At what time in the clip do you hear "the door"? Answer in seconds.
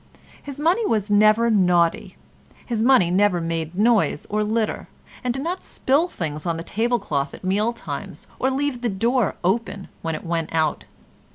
8.81-9.35